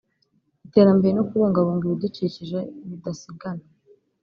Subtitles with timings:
[0.65, 2.59] iterambere no kubungabunga ibidukikije
[2.89, 3.63] bidasigana